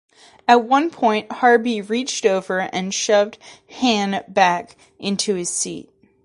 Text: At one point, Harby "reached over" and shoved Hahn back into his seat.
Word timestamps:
At 0.47 0.63
one 0.63 0.89
point, 0.89 1.31
Harby 1.31 1.79
"reached 1.83 2.25
over" 2.25 2.61
and 2.61 2.91
shoved 2.91 3.37
Hahn 3.71 4.21
back 4.27 4.75
into 4.97 5.35
his 5.35 5.51
seat. 5.51 5.91